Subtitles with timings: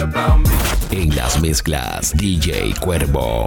[0.00, 0.48] about me.
[0.90, 3.46] En las mezclas, DJ Cuervo.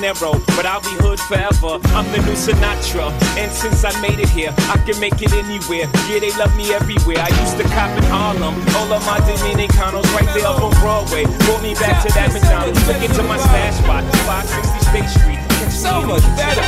[0.00, 0.40] Narrow.
[0.56, 1.76] But I'll be hood forever.
[1.92, 3.12] I'm the new Sinatra.
[3.36, 5.84] And since I made it here, I can make it anywhere.
[6.08, 7.20] Yeah, they love me everywhere.
[7.20, 8.56] I used to cop in Harlem.
[8.80, 11.28] All of my Dominicanos right there up on Broadway.
[11.44, 12.80] Brought me back to that McDonald's.
[12.88, 15.40] Took it to my stash spot, 560 State Street.
[15.68, 16.64] So much better.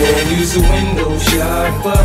[0.00, 2.00] Man, use a window shopper.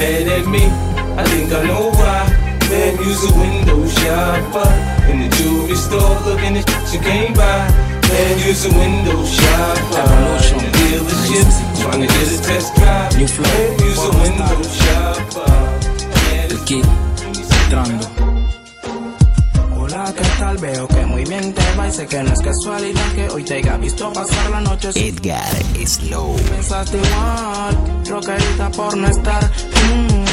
[0.00, 0.72] Mad at me,
[1.20, 2.24] I think I know why.
[2.72, 4.68] Man, use a window shopper.
[5.12, 7.85] In the jewelry store, looking at shit you can't buy.
[8.08, 10.06] Man, use a window shopper.
[10.52, 11.48] In the dealership,
[11.80, 13.16] trying to get a test drive.
[13.16, 14.56] New use a window
[16.32, 16.84] El kid,
[17.64, 18.06] entrando.
[19.76, 20.56] Hola, ¿qué tal?
[20.58, 23.54] Veo que muy bien te va y sé que no es casualidad que hoy te
[23.54, 25.54] haya visto pasar la noche Edgar
[25.86, 26.36] Slow.
[26.50, 27.76] pensaste igual,
[28.08, 29.44] rockerita por no estar.
[29.44, 30.25] mm.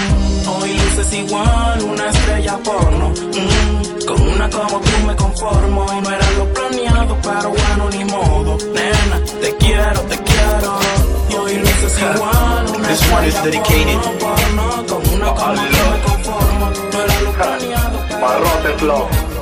[0.45, 3.09] Hoy luces igual, una estrella porno.
[3.09, 4.05] mm.
[4.05, 8.57] Con una como tú me conformo y no era lo planeado, pero bueno, ni modo.
[8.73, 10.79] Nena, te quiero, te quiero.
[11.29, 14.85] Y hoy luces igual, una This one is dedicated porno, porno.
[14.87, 15.61] Con una como tú
[15.91, 19.32] me conformo, no era lo planeado, pero Barrote Flow.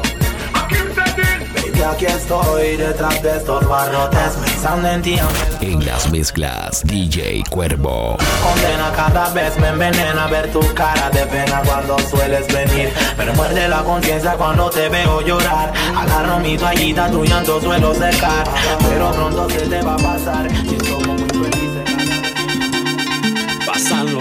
[1.83, 4.33] Aquí estoy detrás de estos barrotes.
[4.45, 5.19] Pensando en ti
[5.61, 8.17] En las mezclas, DJ Cuervo.
[8.43, 12.89] condena cada vez me envenena Ver tu cara de pena cuando sueles venir.
[13.17, 15.73] Me muerde la conciencia cuando te veo llorar.
[15.97, 18.43] Agarro mi toallita, tu llanto suelo secar.
[18.87, 20.47] Pero pronto se te va a pasar.
[20.49, 21.10] Si somos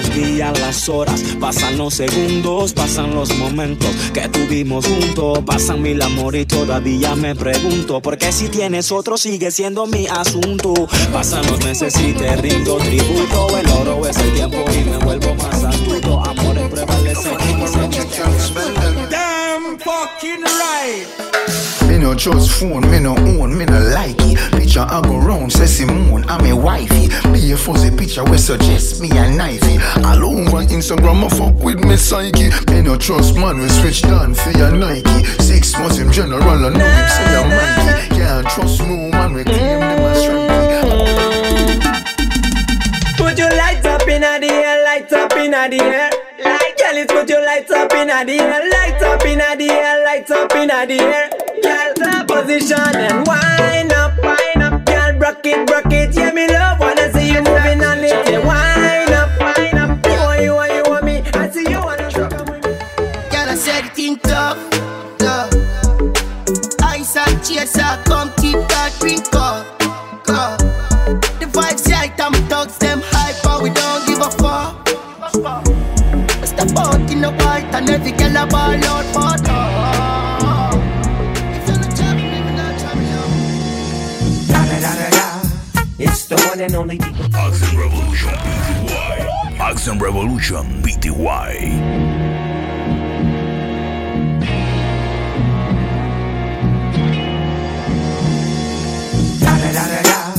[0.01, 6.01] los días, las horas, pasan los segundos, pasan los momentos que tuvimos juntos, pasan mil
[6.01, 10.75] amor y todavía me pregunto por qué si tienes otro sigue siendo mi asunto.
[11.13, 15.35] Pasan los meses y te rindo tributo, el oro es el tiempo y me vuelvo
[15.35, 16.25] más astuto.
[16.25, 18.11] Amores prevalecen y se
[19.11, 21.89] Damn fucking right.
[21.89, 24.50] Me no trust phone, me no own, me no like it.
[24.71, 27.09] Picture I go round, say Simone, I'm a wifey.
[27.33, 29.81] Be a fuzzy picture we suggest me a knifey.
[30.05, 32.51] All over Instagram, I fuck with me psyche.
[32.71, 35.25] Me no trust man, we switch down for your Nike.
[35.43, 38.15] Six months in general, I know him say I'm Mikey.
[38.15, 41.81] Can't trust no man, we claim them as strikey.
[43.17, 46.11] Put your lights up in the air, lights up in the air.
[46.45, 50.05] Like girl, it's put your lights up in the air, lights up in the air,
[50.05, 51.29] lights up in the air.
[51.61, 51.93] Girl,
[52.25, 54.13] position and wind up,
[55.45, 55.67] wind up.
[55.67, 56.15] Girl, rock it, rock it.
[56.17, 56.30] Yeah,
[86.87, 89.59] the one and Revolution PTY.
[89.61, 91.51] Action Revolution PTY.
[99.41, 100.35] Da da da da da.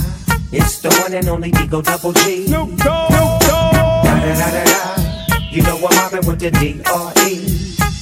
[0.51, 2.48] It's the one and only Digo Double G.
[2.48, 3.12] Snoop Dogg.
[3.12, 5.38] Da da da da da.
[5.51, 7.31] You know I'm mobbing with the D.R.E.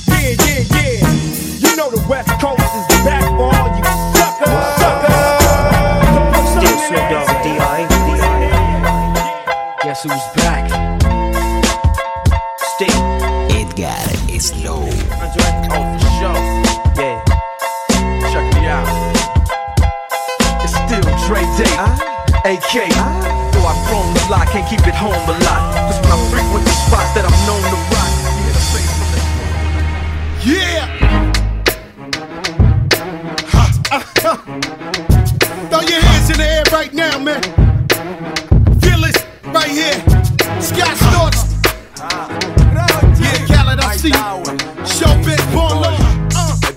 [0.08, 1.70] Yeah, yeah, yeah.
[1.70, 3.89] You know the West Coast is back for all you
[10.02, 10.70] Guess who's back?
[12.76, 13.04] Still.
[13.52, 14.88] Edgar Slow.
[14.88, 16.40] Oh, for sure.
[16.96, 17.20] Yeah.
[18.32, 18.88] Check me out.
[20.64, 21.76] It's still Dre Day.
[21.76, 22.00] Ah.
[22.46, 22.88] AK.
[22.96, 23.50] Ah.
[23.52, 25.76] Though I've grown a lot, can't keep it home a lot.
[25.76, 27.79] Cause when I frequent the spots that I'm known to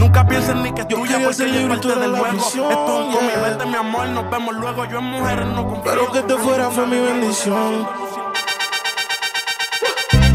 [0.00, 2.26] Nunca piensen ni que es tuya porque es parte del juego.
[2.26, 4.84] Esto es un cómic, vete mi amor, nos vemos luego.
[4.86, 5.92] Yo en mujeres no confío.
[5.92, 7.86] Pero que te fuera fue mi bendición.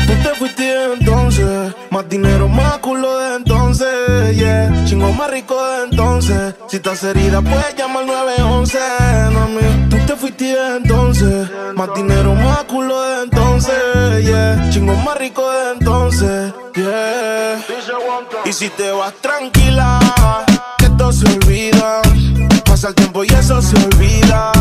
[0.06, 4.86] Tú te fuiste entonces, más dinero, más culo de entonces, yeah.
[4.86, 6.54] Chingo más rico de entonces.
[6.68, 8.80] Si estás herida, puedes llamar 911,
[9.34, 9.90] mami.
[9.90, 14.70] Tú te fuiste entonces, más dinero, más culo de entonces, yeah.
[14.70, 17.15] Chingo más rico de entonces, yeah.
[18.56, 20.00] Si te vas tranquila,
[20.78, 22.02] que esto se olvida.
[22.64, 24.55] Pasa el tiempo y eso se olvida.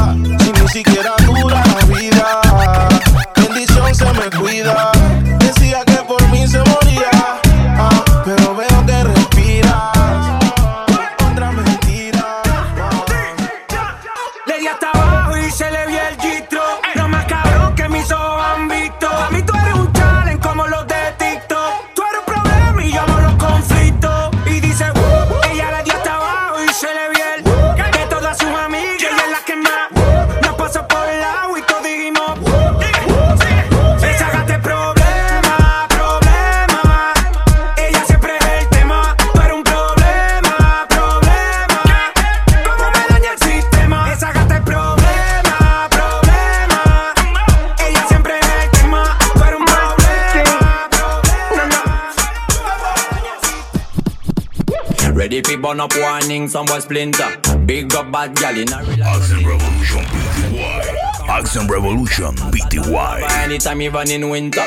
[55.74, 57.36] Burn up warning, some boy splinter.
[57.66, 61.28] Big up bad gal in a real Action Revolution PTY.
[61.28, 63.28] Action Revolution PTY.
[63.42, 64.62] Anytime even in winter.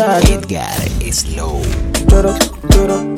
[0.00, 0.20] ya.
[0.32, 1.60] Edgar Slow.
[2.08, 2.34] Lloro,
[2.70, 3.10] lloro.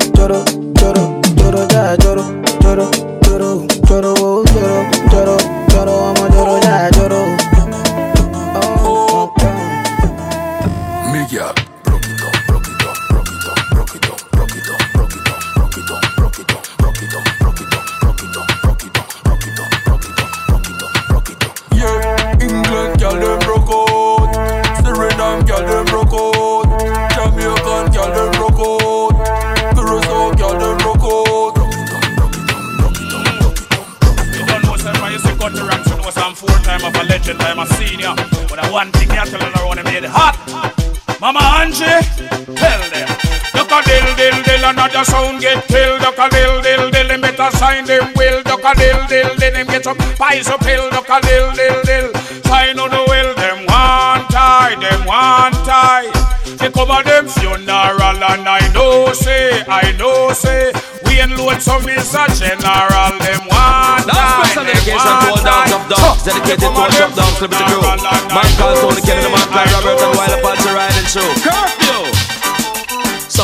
[47.43, 48.43] Dill, sign them will.
[48.43, 50.89] Duck a dill dill dill, them get some pies up hill.
[50.89, 53.35] Duck a dill dill dill, sign on the will.
[53.35, 56.11] Them one tie, them one tie.
[56.57, 60.71] They cover them funeral and I know say, I know say.
[61.05, 63.13] We and load some is a general.
[63.19, 67.11] Them one tie, special dedication to all dogs of dogs, dedicated to all clip
[67.51, 67.83] the crew.
[68.31, 70.39] Man called Tony the man called Robert and Wilder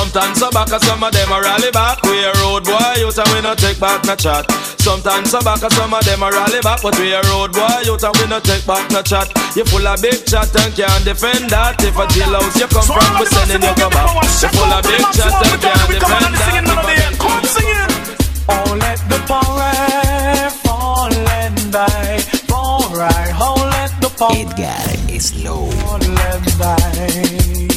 [0.09, 3.13] Sometimes so back and some of them a rally back We a road boy you
[3.13, 4.41] and we no take back no chat
[4.81, 7.85] Sometimes so back and some of them a rally back But we a road boy
[7.85, 11.05] you and we no take back no chat You full of big chat and can't
[11.05, 14.09] defend that If a jailhouse you come from we sending you go back
[14.41, 17.93] You full of big chat and can't defend that Come sing it.
[18.49, 22.17] Oh, let the parade fall and die.
[22.49, 25.69] Alright, oh, let the parade Edgar Slow.
[25.69, 27.68] fall and die.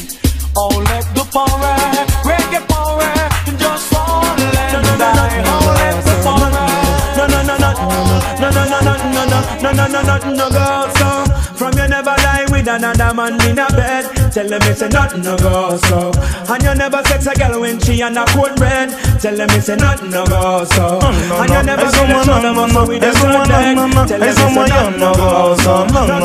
[10.05, 11.53] No, no, no, no, no, no, go so.
[11.55, 14.22] From you never lie with another man in a bed.
[14.33, 16.11] Tell them it's a nothing no go so.
[16.49, 18.89] And you never sex a girl when she on a cold bread.
[19.21, 20.99] Tell them it's a nothing no go so.
[21.03, 24.49] And you never get a no, a no, with a no, Tell them it's a
[24.49, 26.17] nothing no gozo, no, no,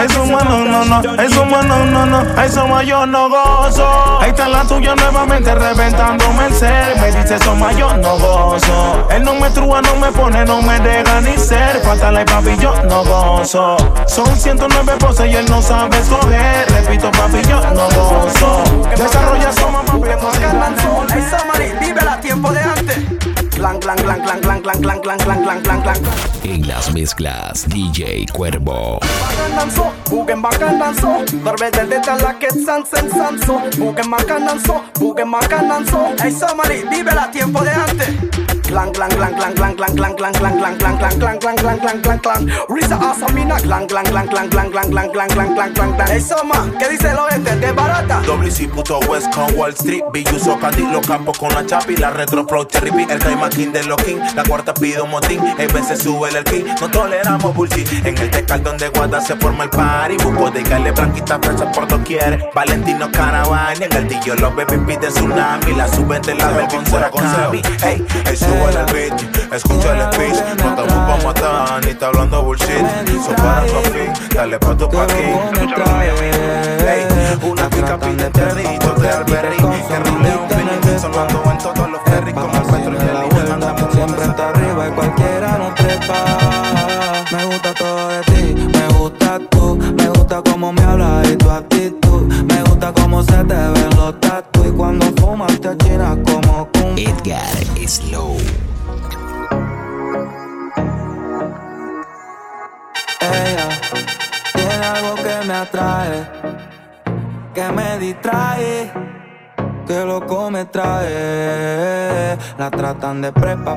[0.00, 4.20] eso no, no, no, no, eso no, no, no, no, eso yo no gozo.
[4.20, 9.08] Ahí está la tuya nuevamente reventándome el ser, me dice eso yo no gozo.
[9.10, 12.74] Él no me trúa, no me pone, no me deja ni ser, falta papi yo
[12.84, 13.76] no gozo.
[14.06, 18.64] Son 109 poses y él no sabe escoger, repito papi yo no gozo.
[18.96, 19.52] Desarrolla
[21.30, 22.98] Samari, dímela a tiempo de antes.
[23.50, 25.96] Clan, clan, clan, clan, clan, clan, clan, clan, clan, clan, clan, clan.
[26.42, 28.98] En las mezclas, DJ Cuervo.
[32.22, 32.48] la que
[36.90, 40.78] vívela tiempo de antes Clang, clang, clang, clang, clang, clang, clang, clang, clang, clang, clang,
[40.78, 44.90] clang, clang, clang, clang, clang, clang, clang Risa Asamina, clang, clang, clang, clang, clang, clang,
[44.90, 47.54] clang, clang, clang, clang, clang, clang Hey Soma, ¿qué dice el oeste?
[47.56, 48.22] ¿De barata?
[48.22, 52.46] WC puto West con Wall Street, Billuso Candy, los campos con la chapi, la retro
[52.46, 56.30] pro cherry el Caima King de los King, la cuarta pido motín, el veces sube
[56.30, 60.50] el king, no toleramos bullshit, en el tecal donde guarda se forma el party, buco
[60.50, 65.74] de gale blanquita fresa por doquier, Valentino Caravana, en el tillo los bebés piden tsunami,
[65.74, 70.74] la suben de la vergüenza con Sami, hey, hey, sube el escucha el speech, no
[70.74, 72.84] te pa' matar, ni está hablando bullshit,
[73.24, 75.36] so para tu fin, dale pa' tu parking,
[76.86, 77.06] hey,
[77.42, 79.61] una pica pide perrito de Alberry,
[113.22, 113.76] de prepa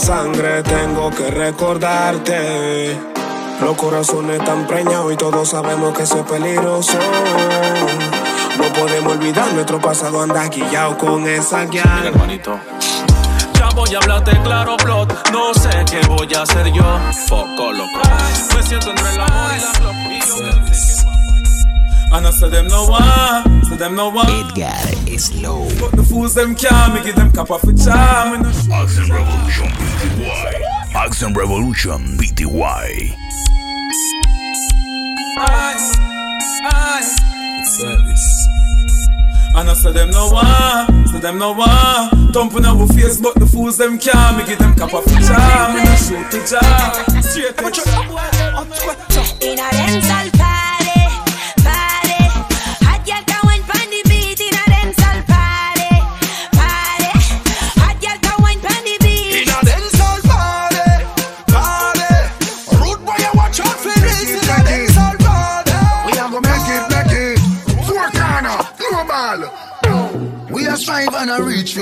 [0.00, 0.62] sangre.
[0.62, 2.98] Tengo que recordarte.
[3.60, 6.98] Los corazones están preñados y todos sabemos que eso es peligroso.
[8.58, 11.84] No podemos olvidar nuestro pasado anda guillado con esa guía.
[12.04, 12.58] hermanito.
[13.54, 15.30] Ya voy a hablarte claro, plot.
[15.30, 16.98] No sé qué voy a hacer yo.
[17.28, 18.00] Foco loco.
[18.56, 19.94] Me siento entre la flor.
[20.10, 20.20] Y
[22.12, 24.26] And I say them no one, say them no one.
[24.28, 25.68] Edgar Slow.
[25.78, 28.34] But the fools them can't make it them cap off a charm.
[28.34, 28.50] in the.
[28.72, 30.94] Action Revolution BTY.
[30.94, 33.14] Action Revolution BTY.
[35.38, 35.96] Ice,
[36.72, 37.18] ice.
[37.60, 38.46] It's service.
[39.54, 42.32] And I say them no one, say them no one.
[42.32, 45.76] Thumping our face, but the fools them can't make it them cap off a charm.
[45.76, 47.22] in the shoot the jar.
[47.22, 50.49] Straight to the In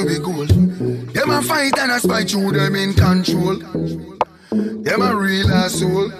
[0.05, 0.47] the goal.
[1.13, 3.57] Them a fight and a spite you, them in control.
[4.83, 6.11] Them a real asshole.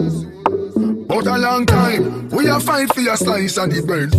[1.07, 4.11] But a long time, we a fight for a slice of the bread.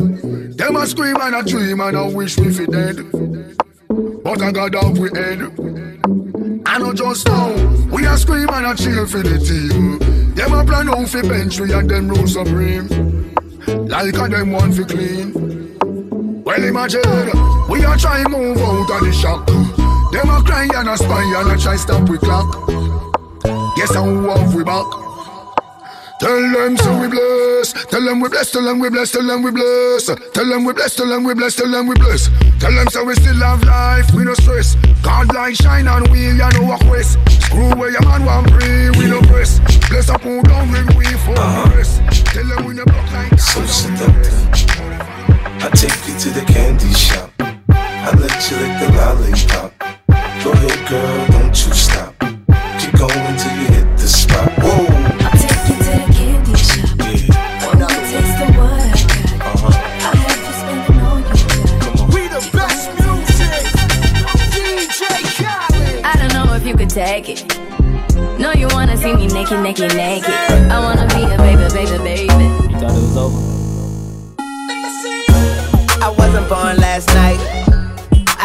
[0.57, 2.97] Them a scream and a dream and a wish we fi dead.
[4.23, 5.41] But I got off we head.
[6.65, 7.53] I know just now,
[7.91, 9.99] we a scream and a cheer for the team.
[10.35, 12.87] Them a plan out fi bench we and them rule supreme.
[13.87, 16.43] Like a them want fi clean.
[16.43, 19.45] Well imagine, we a try move out of the shop.
[20.11, 22.67] Them a cry and a spy and a try stop we clock.
[23.77, 24.85] Guess how have we back?
[26.19, 27.71] Tell them so we bless.
[27.85, 28.51] Tell them we bless.
[28.51, 29.11] Tell them we bless.
[29.11, 30.05] Tell them we bless.
[30.05, 30.95] Tell them we bless.
[30.95, 31.55] Tell them we bless.
[31.55, 32.29] Tell them we bless.
[32.59, 34.13] Tell them so we still have life.
[34.13, 34.75] We no stress.
[35.01, 37.17] God light shine on we ya no walk west.
[37.43, 38.89] Screw where your man want free.
[38.99, 39.59] We no press.
[39.89, 41.77] Bless up who down when we for uh-huh.
[41.77, 42.01] rest.
[42.33, 44.35] Tell them we no block like So seductive.
[45.61, 47.48] I take you to the candy shop.
[48.01, 49.69] I let you lick the lollipop.
[50.43, 52.15] Go ahead, girl, don't you stop.
[52.79, 54.49] Keep going till you hit the spot.
[54.59, 54.87] Whoa.
[55.19, 56.95] I'll take you to the candy shop.
[57.65, 59.51] Wanna taste of what I got.
[59.51, 59.75] Uh-huh.
[60.07, 62.13] I have you spending all you got.
[62.13, 63.63] We the best music.
[64.55, 65.03] DJ
[65.35, 66.05] Khaled.
[66.05, 67.39] I don't know if you could take it.
[68.39, 70.33] No, you wanna see me naked, naked, naked.
[70.71, 72.45] I wanna be a baby, baby, baby.
[72.71, 73.39] You thought it was over?
[76.01, 77.67] I wasn't born last night.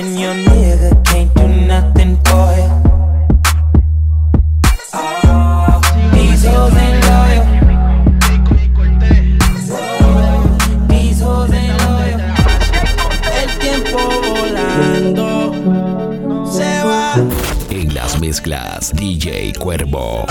[0.00, 2.70] and your nigga can't do nothing for you.
[4.94, 5.80] Oh,
[13.40, 15.26] El tiempo volando
[16.50, 17.02] se va.
[17.68, 20.29] En las mezclas, DJ Cuervo.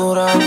[0.00, 0.38] natural.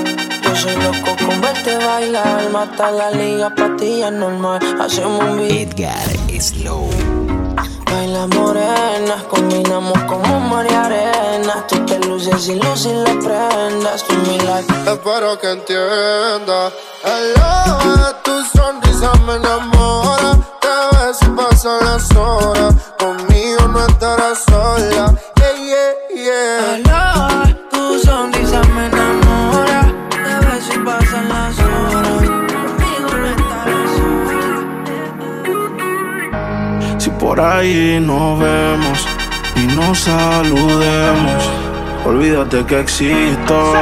[0.43, 2.49] Yo soy loco con verte bailar.
[2.51, 4.59] Mata la liga, patilla normal.
[4.79, 5.79] Hacemos un beat.
[5.79, 6.89] Edgar Slow.
[7.85, 11.65] Baila morenas, combinamos como mar y arena.
[11.67, 14.03] Tú te luces y luces y las prendas.
[14.03, 14.73] Tú mi like.
[14.91, 16.71] Espero que entienda.
[17.03, 18.62] Aloha, tus
[37.63, 39.07] ahí nos vemos
[39.55, 41.49] y nos saludemos.
[42.05, 43.73] Olvídate que existo,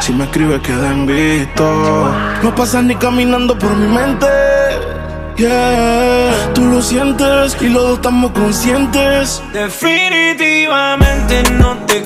[0.00, 2.12] si me escribes queden visto.
[2.42, 4.26] No pasas ni caminando por mi mente.
[5.36, 9.42] Yeah, tú lo sientes y los dos estamos conscientes.
[9.54, 12.02] Definitivamente no te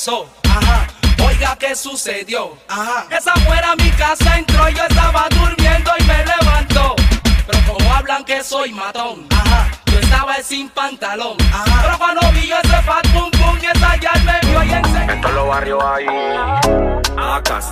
[0.00, 0.26] pasó.
[0.48, 0.86] Ajá.
[1.26, 2.56] Oiga, ¿qué sucedió?
[2.68, 3.04] Ajá.
[3.10, 6.96] Esa fuera mi casa entró, yo estaba durmiendo y me levantó.
[7.46, 9.68] Pero como hablan que soy matón, Ajá.
[9.92, 11.36] yo estaba sin pantalón.
[11.52, 11.82] Ajá.
[11.82, 15.12] Pero cuando vi ese fat pum pum, esa ya me vio y enseguida.
[15.12, 16.06] En todos los barrios hay
[17.18, 17.66] acas,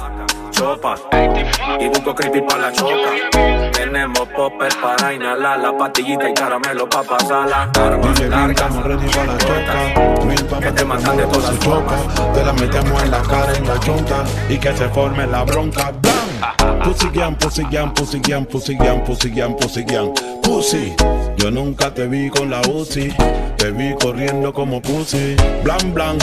[1.80, 3.70] y busco creepy para la choca.
[3.72, 8.50] Tenemos popper para inhalar la pastillita y caramelo para pasar la arma larga.
[8.50, 10.24] Estamos ready para la choca.
[10.24, 12.34] Mil papas te matan de todas chocas.
[12.34, 15.92] Te la metemos en la cara en la chonca y que se forme la bronca.
[16.02, 16.80] ¡Bam!
[16.82, 20.12] Pussy gang, pussy gang, pussy gang, pussy gang, pussy gang, pussy gang.
[20.42, 20.94] Pussy.
[21.36, 23.14] Yo nunca te vi con la Uzi.
[23.56, 25.36] Te vi corriendo como pussy.
[25.62, 26.18] Blan, blan,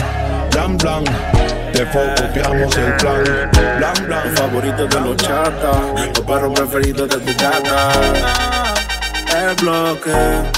[0.52, 1.45] blan, blan.
[1.76, 3.52] Te copiamos el plan.
[3.78, 4.36] Blan, blan.
[4.38, 7.92] Favorito de los chatas, tu perro preferido de tu gata.
[9.36, 10.12] El bloque,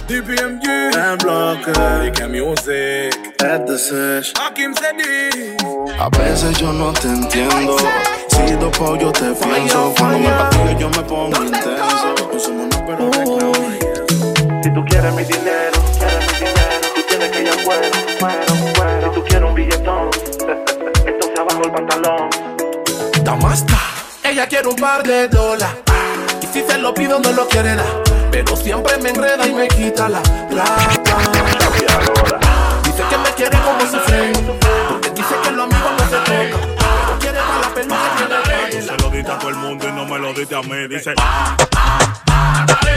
[0.08, 4.76] DPMG, el bloque, DK Music, Ed the Sesh, Hakim.
[6.00, 7.78] A veces yo no te entiendo.
[8.30, 9.96] Si dopo yo te pienso.
[9.98, 12.16] Cuando me patillo yo me pongo intenso.
[12.32, 14.06] No somos una pero reclamo y eso.
[14.62, 18.74] Si tú quieres mi dinero, quieres mi dinero, tú tienes que ir a cuero, cuero,
[18.76, 19.14] cuero.
[19.14, 20.10] Si tú quieres un billetón,
[21.58, 22.30] abajo el pantalón.
[23.24, 23.78] Damasta.
[24.24, 25.76] Ella quiere un par de dólares.
[26.42, 28.04] Y si se lo pido, no lo quiere dar.
[28.32, 30.88] Pero siempre me enreda y me quita la plata.
[32.84, 34.60] Dice que me quiere como su friend.
[34.90, 36.76] Porque dice que los amigos no se tocan.
[36.78, 39.92] Pero quiere para la peluca que le se lo diste a todo el mundo y
[39.92, 40.88] no me lo diste a mí.
[40.88, 41.14] Dice.
[41.16, 42.88] Fuma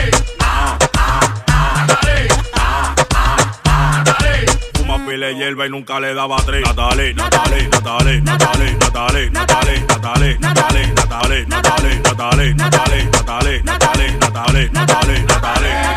[5.07, 6.63] pila de hierba y nunca le daba tres.
[6.67, 14.71] Natalie, Natalie, Natalie, Natalie, Natalie, Natalie, Natalie, Natalie, Natalie, Natalie, Natalie, Natalie, Natalie, Natalie, Natalie,
[14.71, 15.91] Natalie, Natalie,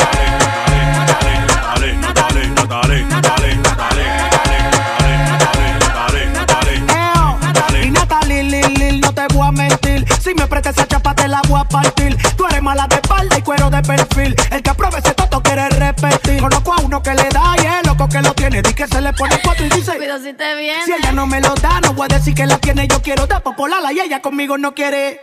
[9.01, 10.05] no te voy a mentir.
[10.21, 12.17] Si me prestas esa chapa, te la voy a partir.
[12.35, 14.35] Tú eres mala de espalda y cuero de perfil.
[14.51, 14.62] El
[19.13, 20.85] le pone cuatro y dice: Pero si te viene.
[20.85, 22.87] Si ella no me lo da, no voy a decir que la tiene.
[22.87, 25.21] Yo quiero dar popolala y ella conmigo no quiere.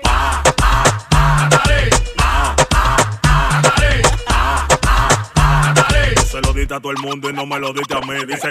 [6.31, 8.25] Se lo diste a todo el mundo y no me lo diste a mí.
[8.27, 8.51] Dice.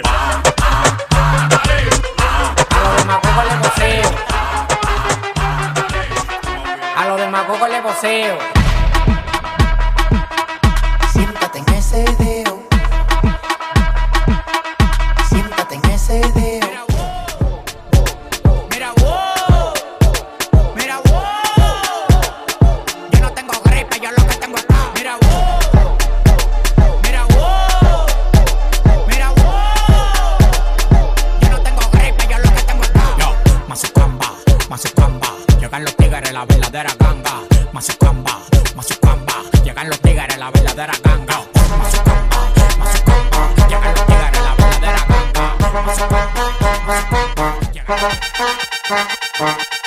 [6.96, 8.38] A lo demagogo le voceo.
[11.12, 12.49] Siéntate en ese dedo.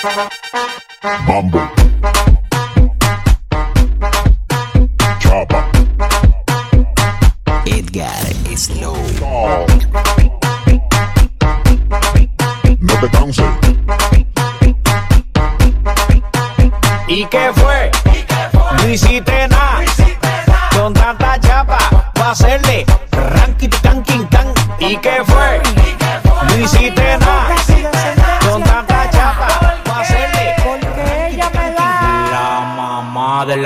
[0.03, 1.61] Mambo.
[5.19, 5.65] Chapa.
[7.65, 8.11] Edgar
[8.53, 8.97] Slow.
[12.79, 13.45] No te canses.
[17.07, 17.91] ¿Y qué fue?
[18.75, 19.85] No hiciste nada.
[20.75, 21.77] Con tanta chapa,
[22.19, 24.53] va a hacerle ranking can can.
[24.79, 25.82] ¿Y qué fue?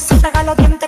[0.00, 0.79] casita, galo bien.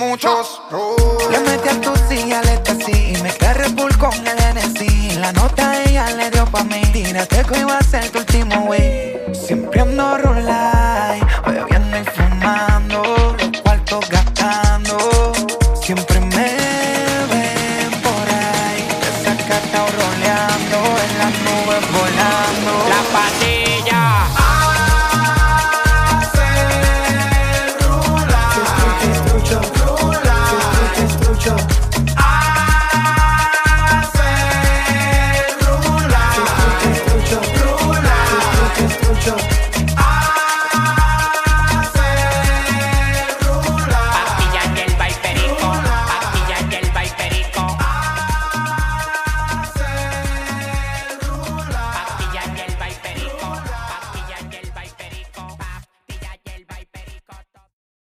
[0.00, 0.62] muchos.
[1.30, 5.18] Le metí a tu silla le así y me carré full con el NC.
[5.20, 6.80] La nota ella le dio pa' mí.
[6.92, 8.24] Tírate que iba a ser tu